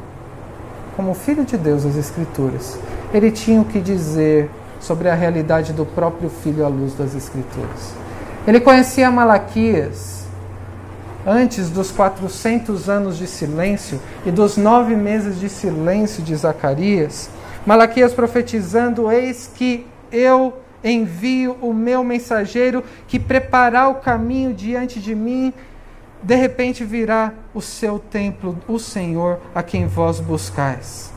[0.96, 2.78] como filho de Deus as Escrituras,
[3.14, 7.94] ele tinha o que dizer sobre a realidade do próprio filho à luz das Escrituras.
[8.46, 10.24] Ele conhecia Malaquias
[11.26, 17.30] antes dos 400 anos de silêncio e dos nove meses de silêncio de Zacarias.
[17.66, 25.16] Malaquias profetizando: Eis que eu envio o meu mensageiro que preparar o caminho diante de
[25.16, 25.54] mim.
[26.24, 31.12] De repente virá o seu templo, o Senhor, a quem vós buscais.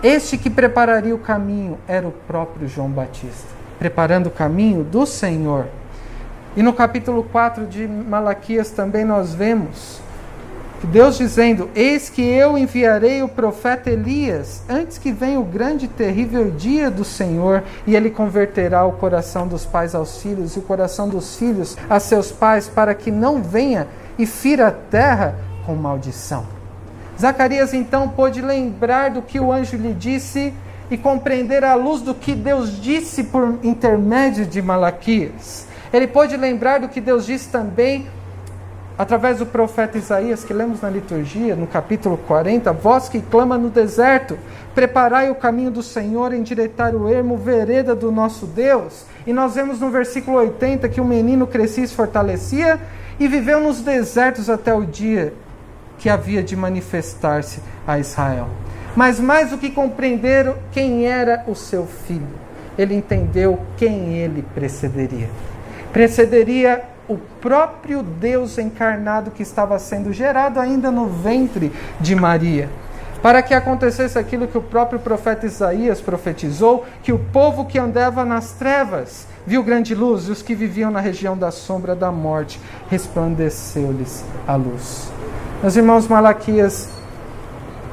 [0.00, 3.48] Este que prepararia o caminho era o próprio João Batista,
[3.80, 5.66] preparando o caminho do Senhor.
[6.56, 10.00] E no capítulo 4 de Malaquias também nós vemos
[10.86, 15.88] Deus dizendo: Eis que eu enviarei o profeta Elias antes que venha o grande e
[15.88, 20.62] terrível dia do Senhor, e ele converterá o coração dos pais aos filhos e o
[20.62, 23.86] coração dos filhos a seus pais, para que não venha
[24.18, 26.44] e fira a terra com maldição.
[27.20, 30.52] Zacarias então pôde lembrar do que o anjo lhe disse
[30.90, 35.66] e compreender à luz do que Deus disse por intermédio de Malaquias.
[35.92, 38.06] Ele pôde lembrar do que Deus disse também
[38.98, 43.70] através do profeta Isaías, que lemos na liturgia, no capítulo 40, voz que clama no
[43.70, 44.38] deserto,
[44.74, 49.04] preparai o caminho do Senhor, endireitai o ermo, vereda do nosso Deus.
[49.26, 52.78] E nós vemos no versículo 80 que o menino crescia e se fortalecia
[53.24, 55.32] e viveu nos desertos até o dia
[55.98, 58.48] que havia de manifestar-se a Israel.
[58.96, 62.26] Mas mais do que compreender quem era o seu filho,
[62.76, 65.30] ele entendeu quem ele precederia.
[65.92, 72.68] Precederia o próprio Deus encarnado que estava sendo gerado ainda no ventre de Maria.
[73.22, 78.24] Para que acontecesse aquilo que o próprio profeta Isaías profetizou, que o povo que andava
[78.24, 82.60] nas trevas viu grande luz, e os que viviam na região da sombra da morte
[82.90, 85.12] resplandeceu-lhes a luz.
[85.62, 86.88] Meus irmãos, Malaquias,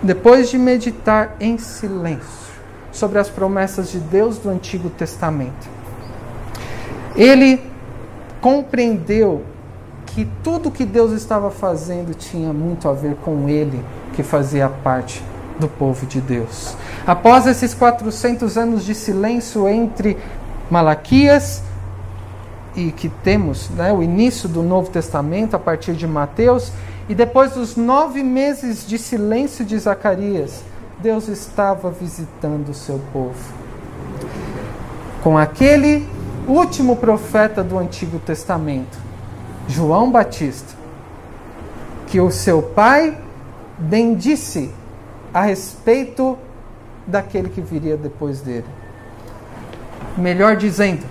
[0.01, 2.49] depois de meditar em silêncio
[2.91, 5.69] sobre as promessas de Deus do Antigo Testamento,
[7.15, 7.61] ele
[8.41, 9.43] compreendeu
[10.07, 13.83] que tudo que Deus estava fazendo tinha muito a ver com ele,
[14.19, 15.23] que fazia parte
[15.57, 16.75] do povo de Deus.
[17.07, 20.17] Após esses 400 anos de silêncio entre
[20.69, 21.63] Malaquias
[22.75, 26.73] e que temos né, o início do Novo Testamento a partir de Mateus,
[27.07, 30.63] e depois dos nove meses de silêncio de Zacarias,
[30.99, 33.39] Deus estava visitando o seu povo.
[35.23, 36.05] Com aquele
[36.45, 38.97] último profeta do Antigo Testamento,
[39.65, 40.73] João Batista,
[42.07, 43.17] que o seu pai
[43.79, 44.71] bendisse
[45.33, 46.37] a respeito
[47.07, 48.65] daquele que viria depois dele.
[50.17, 51.05] Melhor dizendo,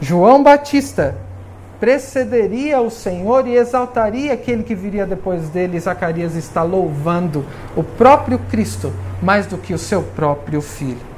[0.00, 1.16] João Batista
[1.80, 5.80] precederia o Senhor e exaltaria aquele que viria depois dele.
[5.80, 7.44] Zacarias está louvando
[7.76, 8.92] o próprio Cristo
[9.22, 11.14] mais do que o seu próprio filho.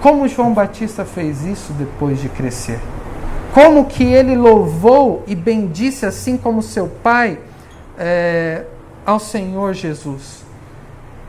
[0.00, 2.78] Como João Batista fez isso depois de crescer?
[3.52, 7.38] Como que ele louvou e bendisse, assim como seu pai,
[7.98, 8.64] é,
[9.08, 10.44] ao Senhor Jesus?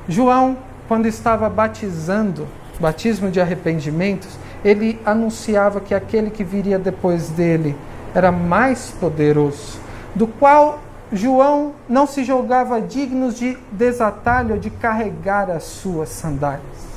[0.06, 2.46] João, quando estava batizando,
[2.78, 7.74] batismo de arrependimentos, ele anunciava que aquele que viria depois dele
[8.14, 9.80] era mais poderoso,
[10.14, 10.80] do qual
[11.14, 16.90] João não se julgava digno de desatar-lhe ou de carregar as suas sandálias.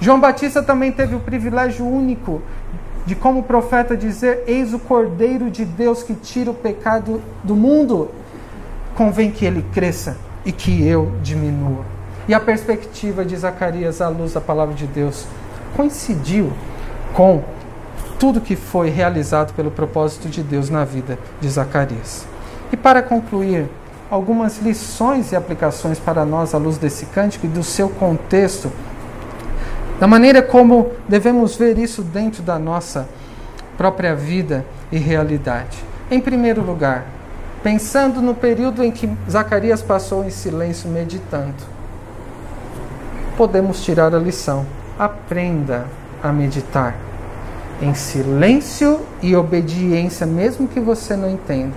[0.00, 2.42] João Batista também teve o privilégio único
[3.06, 8.10] de, como profeta, dizer: Eis o Cordeiro de Deus que tira o pecado do mundo.
[8.96, 11.84] Convém que ele cresça e que eu diminua.
[12.26, 15.26] E a perspectiva de Zacarias, à luz da palavra de Deus,
[15.76, 16.52] coincidiu
[17.14, 17.44] com
[18.18, 22.26] tudo que foi realizado pelo propósito de Deus na vida de Zacarias.
[22.72, 23.68] E para concluir,
[24.10, 28.72] algumas lições e aplicações para nós à luz desse cântico e do seu contexto,
[30.00, 33.08] da maneira como devemos ver isso dentro da nossa
[33.76, 35.78] própria vida e realidade.
[36.10, 37.04] Em primeiro lugar,
[37.66, 41.56] pensando no período em que Zacarias passou em silêncio meditando,
[43.36, 44.64] podemos tirar a lição.
[44.96, 45.84] Aprenda
[46.22, 46.94] a meditar
[47.82, 51.74] em silêncio e obediência, mesmo que você não entenda.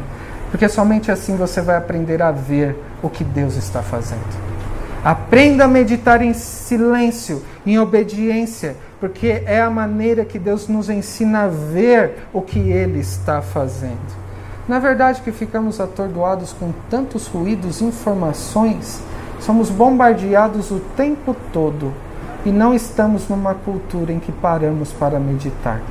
[0.51, 4.21] Porque somente assim você vai aprender a ver o que Deus está fazendo.
[5.03, 11.45] Aprenda a meditar em silêncio, em obediência, porque é a maneira que Deus nos ensina
[11.45, 14.28] a ver o que Ele está fazendo.
[14.70, 19.01] Na verdade, que ficamos atordoados com tantos ruídos, informações,
[19.39, 21.91] somos bombardeados o tempo todo
[22.45, 25.82] e não estamos numa cultura em que paramos para meditar.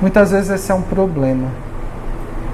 [0.00, 1.46] Muitas vezes esse é um problema.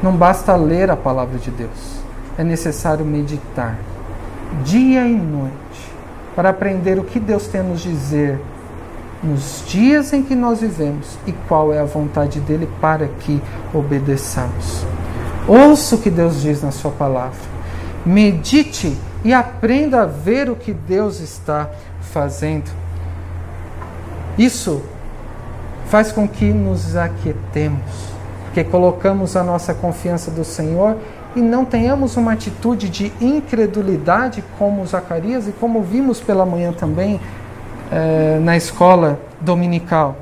[0.03, 2.01] Não basta ler a palavra de Deus,
[2.37, 3.79] é necessário meditar,
[4.65, 5.95] dia e noite,
[6.37, 8.39] para aprender o que Deus tem a nos dizer
[9.25, 14.85] nos dias em que nós vivemos e qual é a vontade dele para que obedeçamos.
[15.49, 17.39] Ouça o que Deus diz na Sua palavra,
[18.05, 21.71] medite e aprenda a ver o que Deus está
[22.01, 22.71] fazendo.
[24.37, 24.83] Isso
[25.87, 28.15] faz com que nos aquietemos
[28.55, 30.97] que colocamos a nossa confiança do Senhor
[31.35, 37.21] e não tenhamos uma atitude de incredulidade como Zacarias e como vimos pela manhã também
[37.93, 40.17] eh, na escola dominical.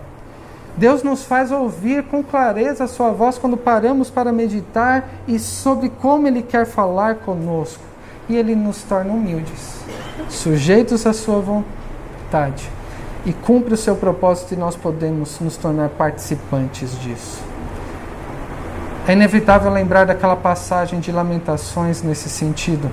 [0.77, 5.91] Deus nos faz ouvir com clareza a sua voz quando paramos para meditar e sobre
[5.91, 7.83] como Ele quer falar conosco.
[8.29, 9.81] E Ele nos torna humildes,
[10.29, 12.71] sujeitos à sua vontade.
[13.27, 17.43] E cumpre o seu propósito e nós podemos nos tornar participantes disso.
[19.07, 22.91] É inevitável lembrar daquela passagem de Lamentações nesse sentido.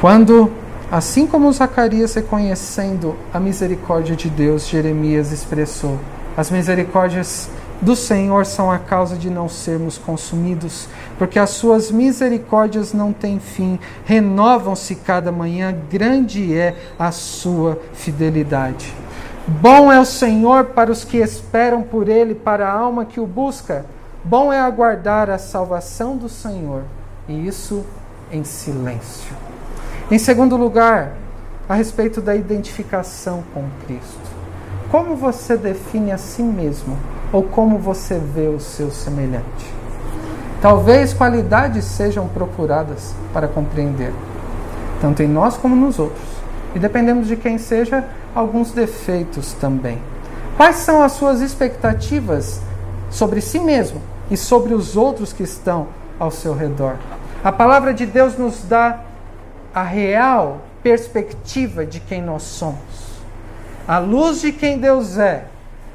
[0.00, 0.52] Quando,
[0.94, 5.98] assim como Zacarias reconhecendo a misericórdia de Deus, Jeremias expressou:
[6.36, 10.86] As misericórdias do Senhor são a causa de não sermos consumidos,
[11.18, 18.94] porque as suas misericórdias não têm fim, renovam-se cada manhã, grande é a sua fidelidade.
[19.48, 23.26] Bom é o Senhor para os que esperam por Ele, para a alma que o
[23.26, 23.84] busca.
[24.22, 26.84] Bom é aguardar a salvação do Senhor,
[27.28, 27.84] e isso
[28.30, 29.53] em silêncio.
[30.10, 31.12] Em segundo lugar,
[31.66, 34.20] a respeito da identificação com Cristo.
[34.90, 36.98] Como você define a si mesmo
[37.32, 39.72] ou como você vê o seu semelhante?
[40.60, 44.12] Talvez qualidades sejam procuradas para compreender,
[45.00, 46.28] tanto em nós como nos outros.
[46.74, 49.98] E dependendo de quem seja, alguns defeitos também.
[50.56, 52.60] Quais são as suas expectativas
[53.10, 55.88] sobre si mesmo e sobre os outros que estão
[56.18, 56.96] ao seu redor.
[57.42, 59.00] A palavra de Deus nos dá
[59.74, 63.22] a real perspectiva de quem nós somos,
[63.88, 65.46] a luz de quem Deus é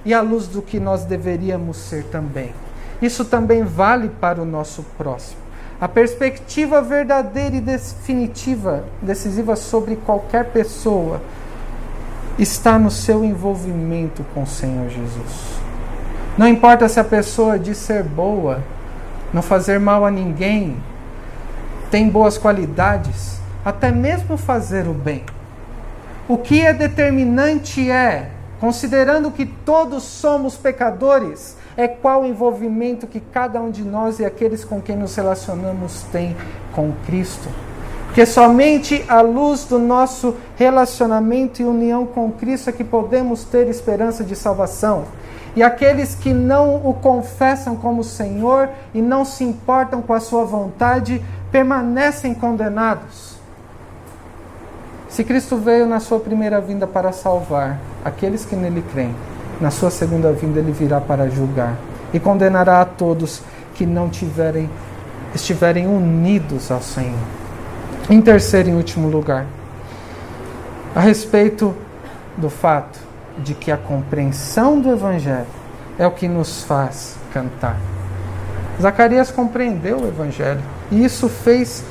[0.03, 2.53] e a luz do que nós deveríamos ser também.
[3.01, 5.39] Isso também vale para o nosso próximo.
[5.79, 11.21] A perspectiva verdadeira e definitiva, decisiva sobre qualquer pessoa,
[12.37, 15.59] está no seu envolvimento com o Senhor Jesus.
[16.37, 18.61] Não importa se a pessoa diz ser boa,
[19.33, 20.75] não fazer mal a ninguém,
[21.89, 25.23] tem boas qualidades, até mesmo fazer o bem.
[26.27, 28.29] O que é determinante é,
[28.59, 34.25] considerando que todos somos pecadores, é qual o envolvimento que cada um de nós e
[34.25, 36.35] aqueles com quem nos relacionamos tem
[36.73, 37.47] com Cristo.
[38.05, 43.67] Porque somente à luz do nosso relacionamento e união com Cristo é que podemos ter
[43.67, 45.05] esperança de salvação.
[45.55, 50.43] E aqueles que não o confessam como Senhor e não se importam com a sua
[50.43, 53.28] vontade permanecem condenados.
[55.09, 59.15] Se Cristo veio na sua primeira vinda para salvar aqueles que nele creem,
[59.59, 61.75] na sua segunda vinda ele virá para julgar
[62.13, 63.41] e condenará a todos
[63.73, 64.69] que não tiverem
[65.33, 67.19] estiverem unidos ao Senhor.
[68.09, 69.45] Em terceiro e último lugar,
[70.95, 71.75] a respeito
[72.35, 72.99] do fato
[73.37, 75.45] de que a compreensão do Evangelho
[75.97, 77.77] é o que nos faz cantar.
[78.81, 81.83] Zacarias compreendeu o Evangelho e isso fez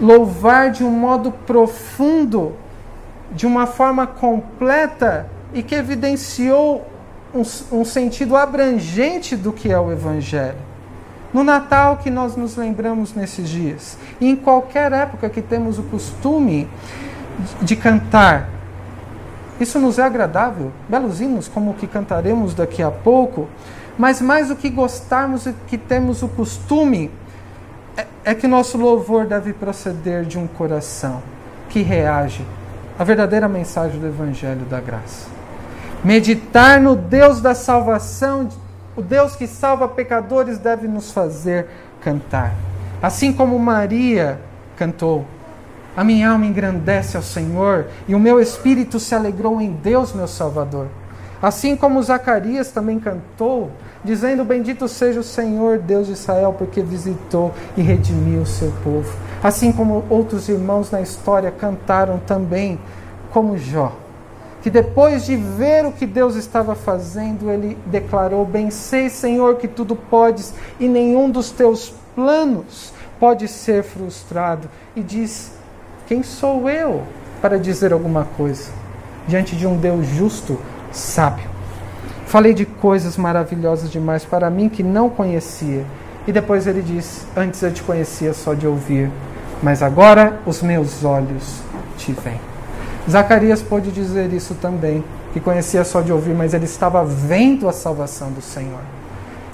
[0.00, 2.54] louvar de um modo profundo,
[3.32, 6.86] de uma forma completa e que evidenciou
[7.34, 7.42] um,
[7.72, 10.70] um sentido abrangente do que é o Evangelho.
[11.32, 15.84] No Natal que nós nos lembramos nesses dias, e em qualquer época que temos o
[15.84, 16.68] costume
[17.62, 18.48] de cantar,
[19.60, 23.48] isso nos é agradável, belos hinos como o que cantaremos daqui a pouco,
[23.96, 27.10] mas mais do que gostarmos e que temos o costume,
[27.96, 31.22] é, é que nosso louvor deve proceder de um coração
[31.68, 32.44] que reage
[32.98, 35.28] à verdadeira mensagem do Evangelho da Graça.
[36.04, 38.48] Meditar no Deus da salvação,
[38.96, 41.66] o Deus que salva pecadores, deve nos fazer
[42.00, 42.54] cantar.
[43.02, 44.40] Assim como Maria
[44.76, 45.26] cantou.
[45.96, 50.28] A minha alma engrandece ao Senhor e o meu espírito se alegrou em Deus, meu
[50.28, 50.88] Salvador.
[51.42, 53.70] Assim como Zacarias também cantou,
[54.04, 59.10] dizendo: Bendito seja o Senhor, Deus de Israel, porque visitou e redimiu o seu povo.
[59.42, 62.78] Assim como outros irmãos na história cantaram também,
[63.30, 63.92] como Jó
[64.62, 69.66] que depois de ver o que Deus estava fazendo, ele declarou: Bem sei, Senhor, que
[69.66, 74.68] tudo podes e nenhum dos teus planos pode ser frustrado.
[74.94, 75.52] E diz:
[76.06, 77.02] Quem sou eu
[77.40, 78.70] para dizer alguma coisa
[79.26, 80.58] diante de um Deus justo,
[80.92, 81.48] sábio?
[82.26, 85.84] Falei de coisas maravilhosas demais para mim que não conhecia.
[86.26, 89.10] E depois ele diz: Antes eu te conhecia só de ouvir,
[89.62, 91.60] mas agora os meus olhos
[91.96, 92.40] te veem.
[93.10, 97.72] Zacarias pôde dizer isso também, que conhecia só de ouvir, mas ele estava vendo a
[97.72, 98.80] salvação do Senhor.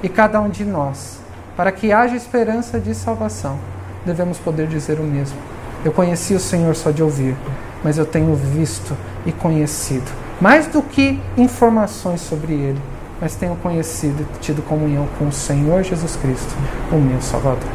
[0.02, 1.18] E cada um de nós,
[1.56, 3.58] para que haja esperança de salvação,
[4.04, 5.38] devemos poder dizer o mesmo.
[5.84, 7.36] Eu conheci o Senhor só de ouvir,
[7.82, 10.10] mas eu tenho visto e conhecido,
[10.40, 12.80] mais do que informações sobre Ele,
[13.20, 16.54] mas tenho conhecido e tido comunhão com o Senhor Jesus Cristo,
[16.92, 17.68] o meu Salvador.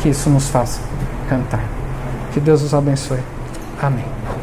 [0.00, 0.80] Que isso nos faça
[1.28, 1.64] cantar.
[2.32, 3.20] Que Deus os abençoe.
[3.80, 4.39] Amém.